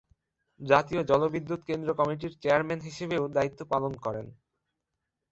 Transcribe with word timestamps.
জাতীয় 0.59 1.01
জলবিদ্যুৎ 1.03 1.61
কেন্দ্র 1.69 1.89
কমিটির 1.99 2.33
চেয়ারম্যান 2.41 2.79
হিসেবেও 2.79 3.23
দায়িত্ব 3.35 3.59
পালন 3.71 3.93
করেন। 4.05 4.27